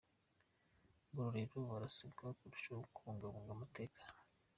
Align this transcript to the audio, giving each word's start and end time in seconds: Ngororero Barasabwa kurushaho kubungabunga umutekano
Ngororero 1.09 1.57
Barasabwa 1.69 2.27
kurushaho 2.39 2.81
kubungabunga 2.95 3.51
umutekano 3.53 4.19